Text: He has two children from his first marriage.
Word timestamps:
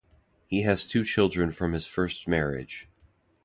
He 0.47 0.63
has 0.63 0.87
two 0.87 1.05
children 1.05 1.51
from 1.51 1.73
his 1.73 1.85
first 1.85 2.27
marriage. 2.27 2.89